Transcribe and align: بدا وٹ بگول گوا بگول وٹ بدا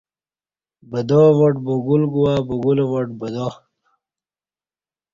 بدا 0.89 1.21
وٹ 1.37 1.55
بگول 1.65 2.03
گوا 2.13 2.33
بگول 2.47 2.79
وٹ 2.91 3.07
بدا 3.19 3.47